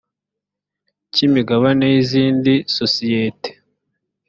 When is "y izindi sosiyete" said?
1.93-3.49